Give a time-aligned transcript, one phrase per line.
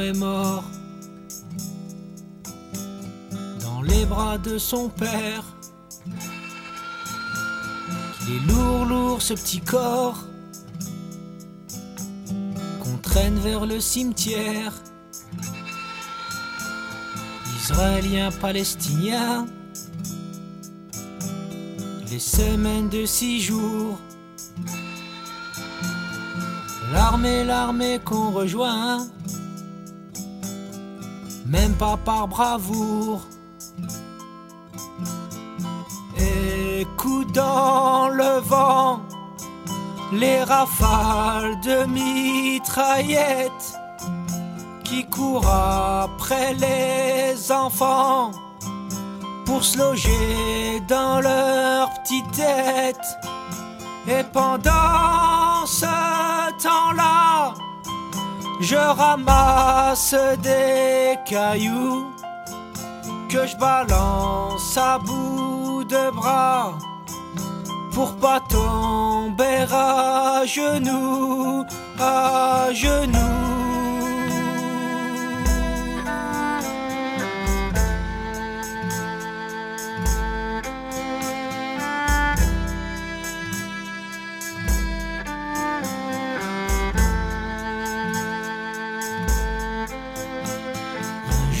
[0.00, 0.64] est mort
[3.60, 5.44] dans les bras de son père.
[8.26, 10.24] Il est lourd, lourd ce petit corps
[12.80, 14.72] qu'on traîne vers le cimetière.
[17.60, 19.46] Israélien, palestinien,
[22.10, 23.98] les semaines de six jours.
[26.92, 29.06] L'armée, l'armée qu'on rejoint,
[31.46, 33.22] même pas par bravoure.
[36.16, 39.00] Écoute dans le vent,
[40.12, 43.78] les rafales de mitraillettes
[44.84, 48.30] qui courent après les enfants
[49.46, 53.06] pour se loger dans leur petite tête.
[54.08, 55.86] Et pendant ce
[56.62, 57.31] temps-là,
[58.62, 62.06] je ramasse des cailloux
[63.28, 66.78] que je balance à bout de bras
[67.92, 71.64] pour pas tomber à genoux,
[71.98, 74.01] à genoux.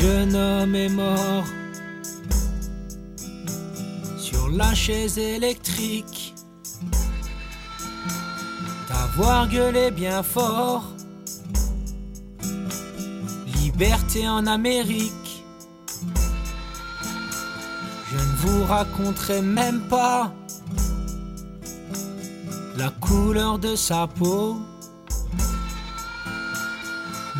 [0.02, 1.44] Jeune homme est mort
[4.18, 6.34] sur la chaise électrique.
[8.88, 10.82] D'avoir gueulé bien fort.
[13.60, 15.44] Liberté en Amérique.
[18.10, 20.32] Je ne vous raconterai même pas
[22.76, 24.56] la couleur de sa peau.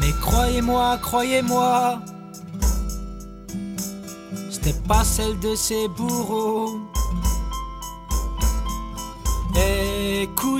[0.00, 2.00] Mais croyez-moi, croyez-moi,
[4.62, 6.78] c'était pas celle de ses bourreaux.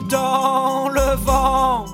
[0.08, 1.84] Dans le vent,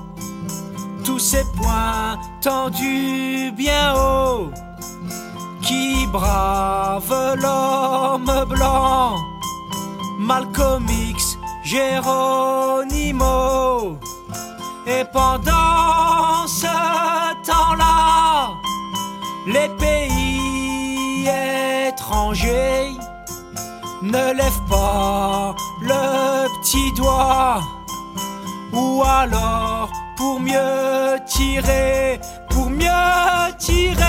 [1.05, 4.49] tous ces points tendus bien haut,
[5.61, 9.15] qui brave l'homme blanc,
[10.19, 13.17] Malcolm X, Geronimo.
[14.85, 16.67] Et pendant ce
[17.45, 18.49] temps-là,
[19.47, 21.29] les pays
[21.89, 22.93] étrangers
[24.01, 27.61] ne lèvent pas le petit doigt.
[28.73, 32.19] Ou alors pour mieux tirer,
[32.49, 34.05] pour mieux tirer,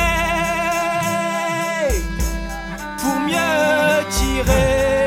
[3.01, 5.00] pour mieux tirer.